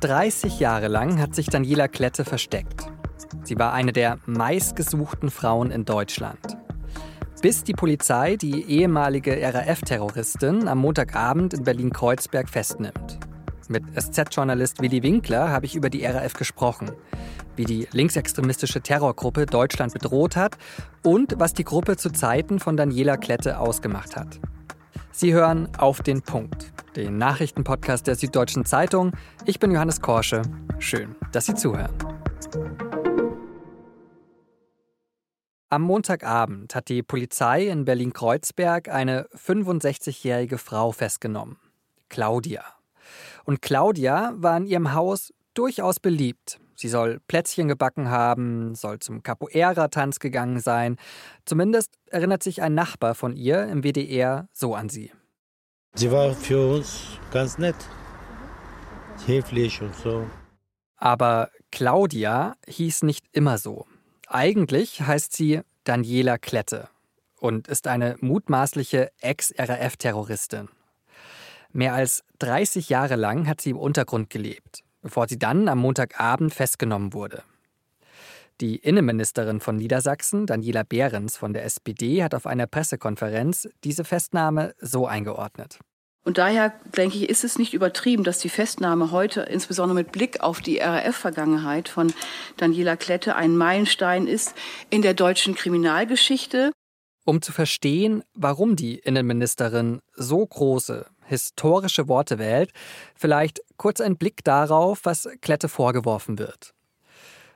[0.00, 2.86] Dreißig Jahre lang hat sich Daniela Klette versteckt.
[3.44, 6.56] Sie war eine der meistgesuchten Frauen in Deutschland.
[7.42, 13.18] Bis die Polizei die ehemalige RAF-Terroristin am Montagabend in Berlin-Kreuzberg festnimmt.
[13.68, 16.90] Mit SZ-Journalist Willi Winkler habe ich über die RAF gesprochen,
[17.56, 20.56] wie die linksextremistische Terrorgruppe Deutschland bedroht hat
[21.02, 24.40] und was die Gruppe zu Zeiten von Daniela Klette ausgemacht hat.
[25.12, 29.12] Sie hören auf den Punkt, den Nachrichtenpodcast der Süddeutschen Zeitung.
[29.44, 30.42] Ich bin Johannes Korsche.
[30.78, 31.94] Schön, dass Sie zuhören.
[35.72, 41.58] Am Montagabend hat die Polizei in Berlin-Kreuzberg eine 65-jährige Frau festgenommen,
[42.08, 42.64] Claudia.
[43.44, 46.58] Und Claudia war in ihrem Haus durchaus beliebt.
[46.80, 50.96] Sie soll Plätzchen gebacken haben, soll zum Capoeira-Tanz gegangen sein.
[51.44, 55.12] Zumindest erinnert sich ein Nachbar von ihr im WDR so an sie.
[55.92, 57.76] Sie war für uns ganz nett,
[59.26, 60.26] höflich und so.
[60.96, 63.86] Aber Claudia hieß nicht immer so.
[64.26, 66.88] Eigentlich heißt sie Daniela Klette
[67.38, 70.70] und ist eine mutmaßliche Ex-RAF-Terroristin.
[71.72, 76.54] Mehr als 30 Jahre lang hat sie im Untergrund gelebt, bevor sie dann am Montagabend
[76.54, 77.42] festgenommen wurde.
[78.60, 84.74] Die Innenministerin von Niedersachsen, Daniela Behrens von der SPD, hat auf einer Pressekonferenz diese Festnahme
[84.78, 85.78] so eingeordnet.
[86.22, 90.42] Und daher, denke ich, ist es nicht übertrieben, dass die Festnahme heute, insbesondere mit Blick
[90.42, 92.12] auf die RAF-Vergangenheit von
[92.58, 94.54] Daniela Klette, ein Meilenstein ist
[94.90, 96.72] in der deutschen Kriminalgeschichte.
[97.24, 102.72] Um zu verstehen, warum die Innenministerin so große, historische Worte wählt,
[103.14, 106.74] vielleicht kurz ein Blick darauf, was Klette vorgeworfen wird.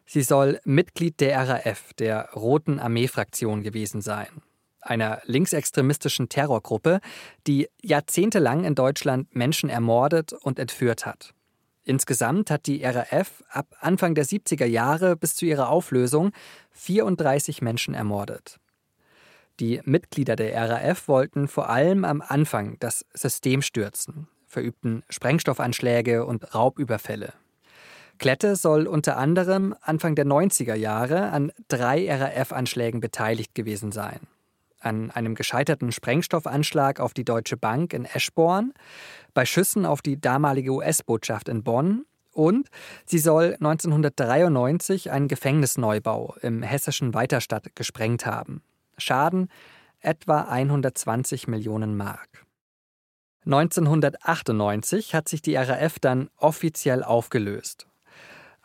[0.07, 4.29] Sie soll Mitglied der RAF, der Roten Armee-Fraktion gewesen sein
[4.85, 7.01] einer linksextremistischen Terrorgruppe,
[7.47, 11.35] die jahrzehntelang in Deutschland Menschen ermordet und entführt hat.
[11.85, 16.33] Insgesamt hat die RAF ab Anfang der 70er Jahre bis zu ihrer Auflösung
[16.73, 18.59] 34 Menschen ermordet.
[19.61, 26.55] Die Mitglieder der RAF wollten vor allem am Anfang das System stürzen, verübten Sprengstoffanschläge und
[26.55, 27.33] Raubüberfälle.
[28.19, 34.21] Klette soll unter anderem Anfang der 90er Jahre an drei RAF-Anschlägen beteiligt gewesen sein
[34.85, 38.75] an einem gescheiterten Sprengstoffanschlag auf die Deutsche Bank in Eschborn,
[39.33, 42.69] bei Schüssen auf die damalige US-Botschaft in Bonn und
[43.07, 48.63] sie soll 1993 einen Gefängnisneubau im hessischen Weiterstadt gesprengt haben.
[48.99, 49.49] Schaden
[50.01, 52.45] etwa 120 Millionen Mark.
[53.47, 57.87] 1998 hat sich die RAF dann offiziell aufgelöst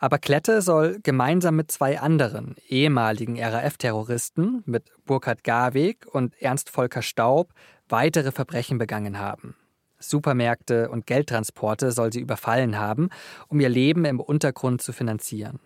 [0.00, 7.02] aber Klette soll gemeinsam mit zwei anderen ehemaligen RAF-Terroristen, mit Burkhard Garweg und Ernst Volker
[7.02, 7.52] Staub,
[7.88, 9.54] weitere Verbrechen begangen haben.
[9.98, 13.10] Supermärkte und Geldtransporte soll sie überfallen haben,
[13.48, 15.60] um ihr Leben im Untergrund zu finanzieren.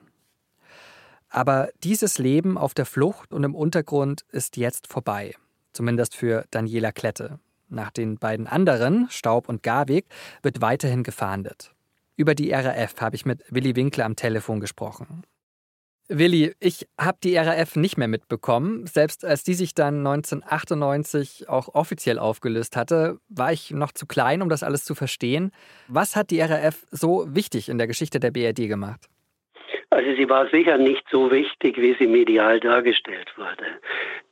[1.34, 5.34] Aber dieses Leben auf der Flucht und im Untergrund ist jetzt vorbei,
[5.72, 7.40] zumindest für Daniela Klette.
[7.68, 10.06] Nach den beiden anderen, Staub und Garweg,
[10.42, 11.74] wird weiterhin gefahndet.
[12.14, 15.24] Über die RAF habe ich mit Willi Winkler am Telefon gesprochen.
[16.06, 18.86] Willi, ich habe die RAF nicht mehr mitbekommen.
[18.86, 24.40] Selbst als die sich dann 1998 auch offiziell aufgelöst hatte, war ich noch zu klein,
[24.40, 25.50] um das alles zu verstehen.
[25.88, 29.08] Was hat die RAF so wichtig in der Geschichte der BRD gemacht?
[29.94, 33.64] Also sie war sicher nicht so wichtig, wie sie medial dargestellt wurde.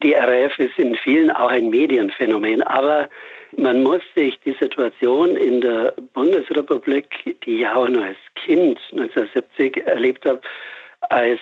[0.03, 3.09] Die RAF ist in vielen auch ein Medienphänomen, aber
[3.56, 9.87] man muss sich die Situation in der Bundesrepublik, die ich auch noch als Kind 1970
[9.87, 10.41] erlebt habe,
[11.03, 11.39] als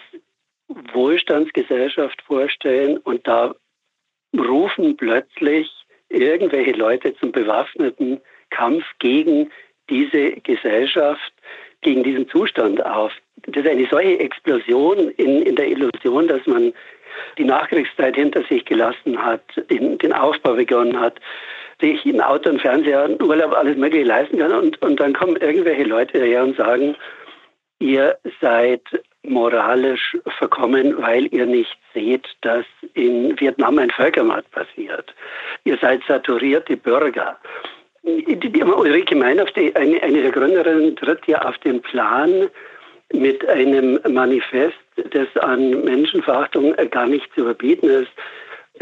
[0.68, 3.54] Wohlstandsgesellschaft vorstellen und da
[4.36, 5.70] rufen plötzlich
[6.10, 8.20] irgendwelche Leute zum bewaffneten
[8.50, 9.50] Kampf gegen
[9.88, 11.32] diese Gesellschaft,
[11.82, 13.12] gegen diesen Zustand auf.
[13.46, 16.72] Das ist eine solche Explosion in, in der Illusion, dass man
[17.38, 21.20] die Nachkriegszeit hinter sich gelassen hat, den, den Aufbau begonnen hat,
[21.80, 24.52] sich ein Auto, ein Fernseher, ein Urlaub, alles Mögliche leisten kann.
[24.52, 26.96] Und, und dann kommen irgendwelche Leute daher und sagen,
[27.78, 28.82] ihr seid
[29.22, 35.14] moralisch verkommen, weil ihr nicht seht, dass in Vietnam ein Völkermord passiert.
[35.64, 37.38] Ihr seid saturierte Bürger.
[38.02, 42.48] Die, die Ulrike Meinhof, die, eine, eine der Gründerinnen, tritt ja auf den Plan
[43.12, 44.78] mit einem Manifest,
[45.10, 48.10] das an Menschenverachtung gar nicht zu überbieten ist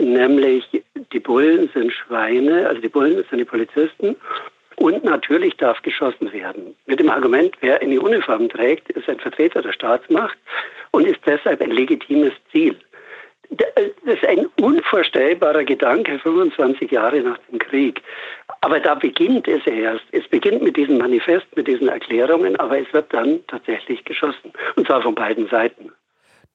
[0.00, 0.64] nämlich
[1.12, 4.16] die Bullen sind Schweine, also die Bullen sind die Polizisten.
[4.76, 6.76] Und natürlich darf geschossen werden.
[6.86, 10.38] Mit dem Argument, wer eine Uniform trägt, ist ein Vertreter der Staatsmacht
[10.92, 12.76] und ist deshalb ein legitimes Ziel.
[13.50, 13.68] Das
[14.04, 18.02] ist ein unvorstellbarer Gedanke, 25 Jahre nach dem Krieg.
[18.60, 20.04] Aber da beginnt es erst.
[20.12, 24.52] Es beginnt mit diesem Manifest, mit diesen Erklärungen, aber es wird dann tatsächlich geschossen.
[24.76, 25.92] Und zwar von beiden Seiten.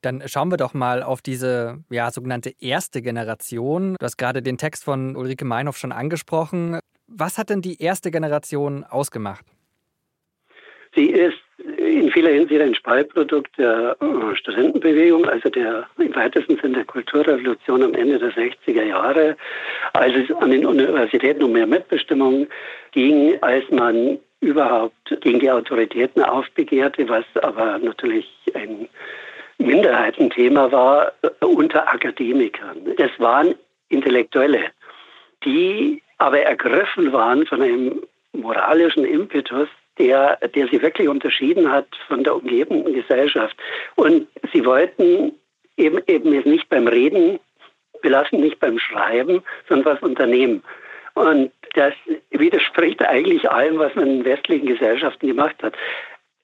[0.01, 3.95] Dann schauen wir doch mal auf diese ja, sogenannte erste Generation.
[3.99, 6.79] Du hast gerade den Text von Ulrike Meinhoff schon angesprochen.
[7.07, 9.45] Was hat denn die erste Generation ausgemacht?
[10.93, 11.37] Sie ist
[11.99, 17.83] in vieler Hinsicht ein Spaltprodukt der äh, Studentenbewegung, also der im weitesten Sinne der Kulturrevolution
[17.83, 19.37] am Ende der 60er Jahre,
[19.93, 22.47] als es an den Universitäten um mehr Mitbestimmung
[22.91, 28.89] ging, als man überhaupt gegen die Autoritäten aufbegehrte, was aber natürlich ein
[29.57, 32.95] Minderheitenthema war äh, unter Akademikern.
[32.97, 33.55] Das waren
[33.89, 34.71] Intellektuelle,
[35.45, 38.01] die aber ergriffen waren von einem
[38.33, 39.67] moralischen Impetus,
[39.97, 43.55] der, der sie wirklich unterschieden hat von der umgebenden Gesellschaft.
[43.95, 45.33] Und sie wollten
[45.77, 47.39] eben, eben es nicht beim Reden
[48.01, 50.63] belassen, nicht beim Schreiben, sondern was unternehmen.
[51.13, 51.93] Und das
[52.31, 55.75] widerspricht eigentlich allem, was man in westlichen Gesellschaften gemacht hat.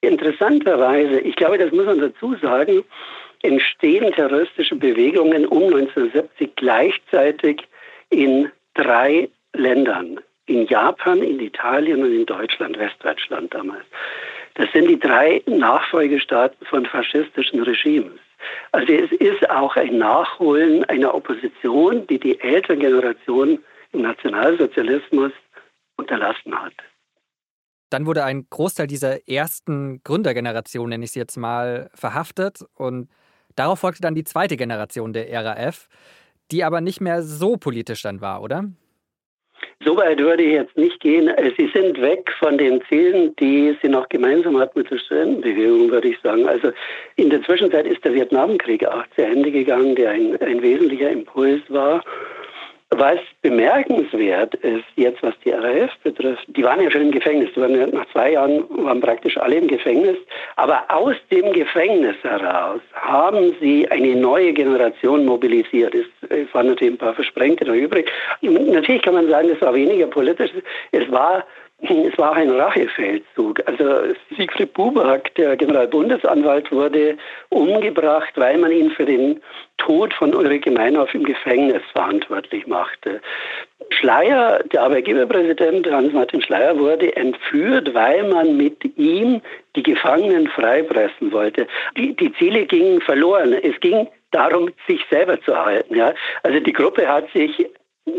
[0.02, 2.84] Interessanterweise, ich glaube, das muss man dazu sagen,
[3.42, 7.68] entstehen terroristische Bewegungen um 1970 gleichzeitig
[8.10, 10.20] in drei Ländern
[10.50, 13.86] in Japan, in Italien und in Deutschland, Westdeutschland damals.
[14.56, 18.20] Das sind die drei Nachfolgestaaten von faschistischen Regimes.
[18.72, 23.60] Also es ist auch ein Nachholen einer Opposition, die die Elterngeneration
[23.92, 25.32] im Nationalsozialismus
[25.98, 26.74] unterlassen hat.
[27.90, 33.10] Dann wurde ein Großteil dieser ersten Gründergeneration, nenne ich sie jetzt mal, verhaftet und
[33.56, 35.90] darauf folgte dann die zweite Generation der RAF,
[36.52, 38.66] die aber nicht mehr so politisch dann war, oder?
[39.86, 41.32] So weit würde ich jetzt nicht gehen.
[41.58, 46.10] Sie sind weg von den Zielen, die sie noch gemeinsam hat mit der Studentenbewegung, würde
[46.10, 46.46] ich sagen.
[46.50, 46.72] Also
[47.16, 51.62] in der Zwischenzeit ist der Vietnamkrieg auch zu Ende gegangen, der ein, ein wesentlicher Impuls
[51.70, 52.04] war.
[52.92, 57.52] Was bemerkenswert ist, jetzt was die RAF betrifft, die waren ja schon im Gefängnis.
[57.56, 60.18] Die waren ja nach zwei Jahren waren praktisch alle im Gefängnis.
[60.56, 65.94] Aber aus dem Gefängnis heraus haben sie eine neue Generation mobilisiert.
[65.94, 66.08] Es,
[66.52, 68.12] waren natürlich ein paar Versprengte noch übrig.
[68.42, 70.52] Natürlich kann man sagen, es war weniger politisch.
[70.92, 71.46] Es war
[71.82, 73.62] es war ein Rachefeldzug.
[73.66, 77.18] Also Siegfried Buback, der Generalbundesanwalt, wurde
[77.50, 79.40] umgebracht, weil man ihn für den
[79.78, 83.22] Tod von Ulrike Meinhoff im Gefängnis verantwortlich machte.
[83.92, 89.42] Schleier, der Arbeitgeberpräsident Hans-Martin Schleier, wurde entführt, weil man mit ihm
[89.76, 91.66] die Gefangenen freipressen wollte.
[91.96, 93.54] Die, die Ziele gingen verloren.
[93.54, 95.96] Es ging darum, sich selber zu erhalten.
[95.96, 96.14] Ja.
[96.44, 97.66] Also die Gruppe hat sich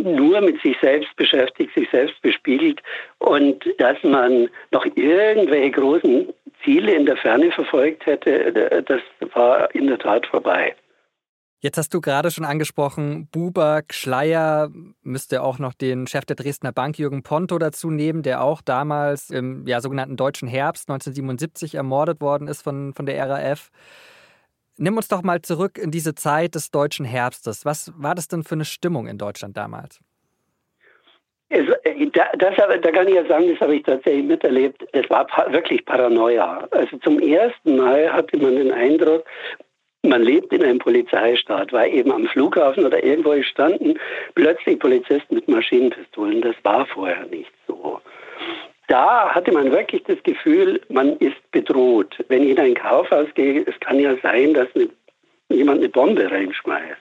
[0.02, 2.82] nur mit sich selbst beschäftigt, sich selbst bespiegelt
[3.18, 6.28] und dass man noch irgendwelche großen
[6.64, 9.00] Ziele in der Ferne verfolgt hätte, das
[9.34, 10.74] war in der Tat vorbei.
[11.62, 14.70] Jetzt hast du gerade schon angesprochen, Buback, Schleier,
[15.02, 19.28] müsste auch noch den Chef der Dresdner Bank Jürgen Ponto dazu nehmen, der auch damals
[19.28, 23.70] im ja, sogenannten Deutschen Herbst 1977 ermordet worden ist von, von der RAF.
[24.82, 27.66] Nimm uns doch mal zurück in diese Zeit des deutschen Herbstes.
[27.66, 30.00] Was war das denn für eine Stimmung in Deutschland damals?
[31.50, 34.86] Es, äh, das, da kann ich ja sagen, das habe ich tatsächlich miterlebt.
[34.92, 36.66] Es war wirklich Paranoia.
[36.70, 39.24] Also zum ersten Mal hatte man den Eindruck,
[40.02, 43.98] man lebt in einem Polizeistaat, weil eben am Flughafen oder irgendwo standen
[44.34, 46.40] plötzlich Polizisten mit Maschinenpistolen.
[46.40, 48.00] Das war vorher nicht so
[48.90, 52.16] da hatte man wirklich das Gefühl, man ist bedroht.
[52.28, 54.88] Wenn ich in ein Kaufhaus gehe, es kann ja sein, dass eine,
[55.48, 57.00] jemand eine Bombe reinschmeißt.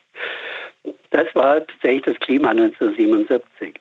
[1.09, 3.79] Das war tatsächlich das Klima 1977.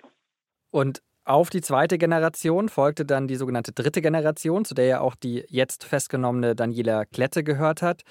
[0.71, 5.15] Und auf die zweite Generation folgte dann die sogenannte dritte Generation, zu der ja auch
[5.15, 8.03] die jetzt festgenommene Daniela Klette gehört hat.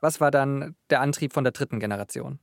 [0.00, 2.38] Was war dann der Antrieb von der dritten Generation?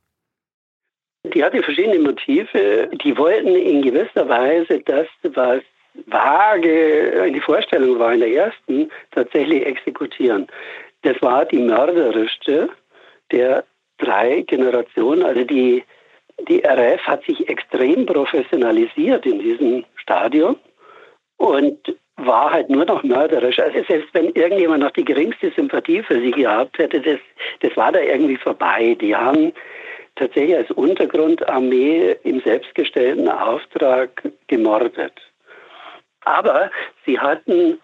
[1.34, 2.90] Die hatte verschiedene Motive.
[3.04, 5.64] Die wollten in gewisser Weise das, was
[6.08, 10.48] vage eine Vorstellung war in der ersten, tatsächlich exekutieren.
[11.01, 12.70] Das war die mörderischste
[13.32, 13.63] der
[13.98, 15.24] drei Generationen.
[15.24, 15.84] Also die,
[16.48, 20.58] die RF hat sich extrem professionalisiert in diesem Stadium
[21.38, 23.60] und war halt nur noch mörderisch.
[23.60, 27.20] Also selbst wenn irgendjemand noch die geringste Sympathie für sie gehabt hätte, das,
[27.62, 28.96] das war da irgendwie vorbei.
[29.00, 29.53] Die haben
[30.15, 35.13] tatsächlich als Untergrundarmee im selbstgestellten Auftrag gemordet.
[36.26, 36.70] Aber
[37.06, 37.80] sie hatten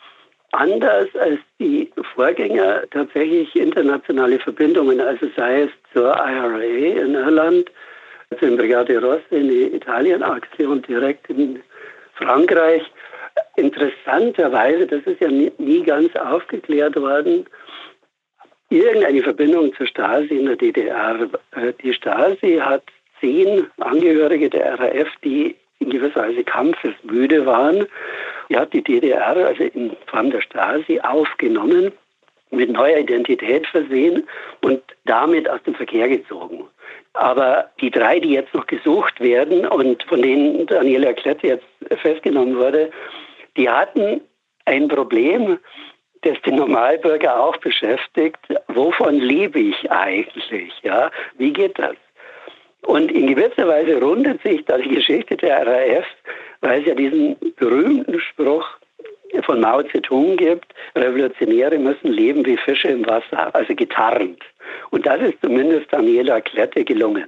[0.51, 7.71] anders als die Vorgänger tatsächlich internationale Verbindungen, also sei es zur IRA in Irland,
[8.39, 11.61] zur Brigade Rosse in Italien-Aktion direkt in
[12.15, 12.83] Frankreich.
[13.57, 17.45] Interessanterweise, das ist ja nie, nie ganz aufgeklärt worden,
[18.69, 21.29] irgendeine Verbindung zur Stasi in der DDR.
[21.51, 22.83] Äh, die Stasi hat
[23.19, 27.87] zehn Angehörige der RAF, die in gewisser Weise kampfesmüde waren.
[28.49, 31.91] Die hat die DDR also in Form der Stasi aufgenommen,
[32.51, 34.27] mit neuer Identität versehen
[34.61, 36.65] und damit aus dem Verkehr gezogen.
[37.13, 41.65] Aber die drei, die jetzt noch gesucht werden und von denen Daniela Klette jetzt
[42.01, 42.91] festgenommen wurde,
[43.57, 44.21] die hatten
[44.65, 45.59] ein Problem,
[46.21, 48.39] das den Normalbürger auch beschäftigt.
[48.67, 50.73] Wovon lebe ich eigentlich?
[50.81, 51.95] Ja, wie geht das?
[52.85, 56.05] Und in gewisser Weise rundet sich da die Geschichte der RAF,
[56.61, 58.65] weil es ja diesen berühmten Spruch
[59.43, 64.41] von Mao Zedong gibt, Revolutionäre müssen leben wie Fische im Wasser, also getarnt.
[64.91, 67.25] Und das ist zumindest Daniela Klette gelungen.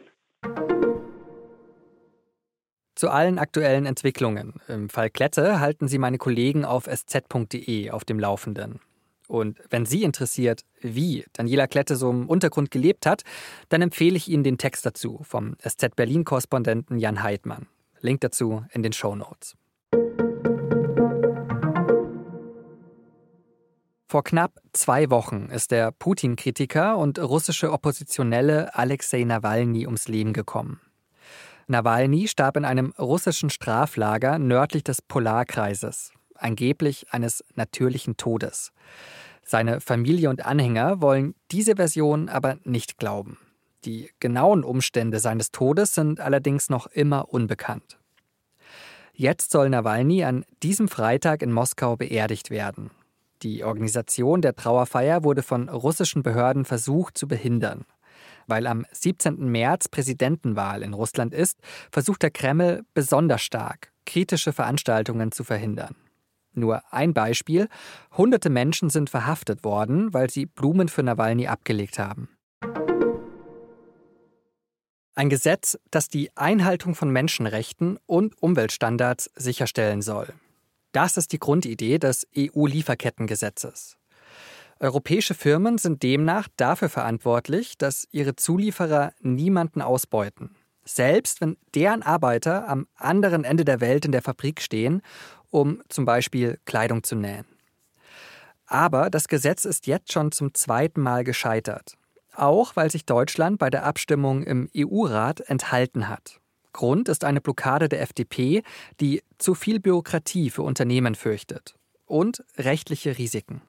[2.95, 8.19] Zu allen aktuellen Entwicklungen im Fall Klette halten Sie meine Kollegen auf sz.de auf dem
[8.19, 8.79] Laufenden.
[9.27, 13.23] Und wenn Sie interessiert, wie Daniela Klette so im Untergrund gelebt hat,
[13.69, 17.67] dann empfehle ich Ihnen den Text dazu vom SZ Berlin-Korrespondenten Jan Heidmann.
[17.99, 19.55] Link dazu in den Show Notes.
[24.09, 30.79] Vor knapp zwei Wochen ist der Putin-Kritiker und russische Oppositionelle Alexei Nawalny ums Leben gekommen.
[31.67, 38.71] Nawalny starb in einem russischen Straflager nördlich des Polarkreises, angeblich eines natürlichen Todes.
[39.43, 43.37] Seine Familie und Anhänger wollen diese Version aber nicht glauben.
[43.85, 47.97] Die genauen Umstände seines Todes sind allerdings noch immer unbekannt.
[49.13, 52.91] Jetzt soll Nawalny an diesem Freitag in Moskau beerdigt werden.
[53.43, 57.85] Die Organisation der Trauerfeier wurde von russischen Behörden versucht zu behindern.
[58.47, 59.49] Weil am 17.
[59.49, 61.59] März Präsidentenwahl in Russland ist,
[61.91, 65.95] versucht der Kreml besonders stark, kritische Veranstaltungen zu verhindern.
[66.57, 67.69] Nur ein Beispiel.
[68.17, 72.29] Hunderte Menschen sind verhaftet worden, weil sie Blumen für Nawalny abgelegt haben.
[75.13, 80.33] Ein Gesetz, das die Einhaltung von Menschenrechten und Umweltstandards sicherstellen soll.
[80.91, 83.97] Das ist die Grundidee des EU-Lieferkettengesetzes.
[84.79, 90.55] Europäische Firmen sind demnach dafür verantwortlich, dass ihre Zulieferer niemanden ausbeuten.
[90.87, 95.01] Selbst wenn deren Arbeiter am anderen Ende der Welt in der Fabrik stehen,
[95.49, 97.45] um zum Beispiel Kleidung zu nähen.
[98.65, 101.97] Aber das Gesetz ist jetzt schon zum zweiten Mal gescheitert.
[102.35, 106.39] Auch weil sich Deutschland bei der Abstimmung im EU-Rat enthalten hat.
[106.73, 108.61] Grund ist eine Blockade der FDP,
[108.99, 111.75] die zu viel Bürokratie für Unternehmen fürchtet
[112.05, 113.61] und rechtliche Risiken.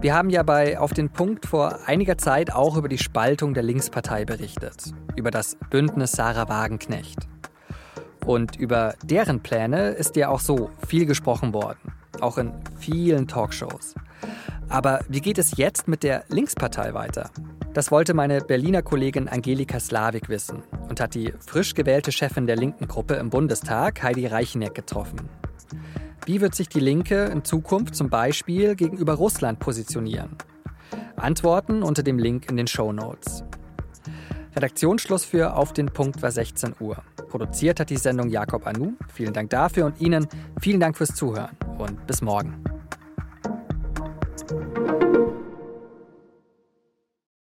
[0.00, 3.64] Wir haben ja bei Auf den Punkt vor einiger Zeit auch über die Spaltung der
[3.64, 7.18] Linkspartei berichtet, über das Bündnis Sarah Wagenknecht.
[8.24, 13.96] Und über deren Pläne ist ja auch so viel gesprochen worden, auch in vielen Talkshows.
[14.68, 17.30] Aber wie geht es jetzt mit der Linkspartei weiter?
[17.74, 22.56] Das wollte meine Berliner Kollegin Angelika Slavik wissen und hat die frisch gewählte Chefin der
[22.56, 25.28] linken Gruppe im Bundestag, Heidi Reicheneck, getroffen.
[26.28, 30.36] Wie wird sich die Linke in Zukunft zum Beispiel gegenüber Russland positionieren?
[31.16, 33.44] Antworten unter dem Link in den Show Notes.
[34.54, 37.02] Redaktionsschluss für Auf den Punkt war 16 Uhr.
[37.30, 38.92] Produziert hat die Sendung Jakob Anu.
[39.10, 40.26] Vielen Dank dafür und Ihnen
[40.60, 42.62] vielen Dank fürs Zuhören und bis morgen.